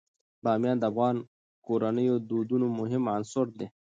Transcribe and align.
بامیان 0.43 0.77
د 0.79 0.83
افغان 0.91 1.15
کورنیو 1.65 2.15
د 2.19 2.23
دودونو 2.31 2.67
مهم 2.79 3.03
عنصر 3.15 3.45
دی. 3.59 3.67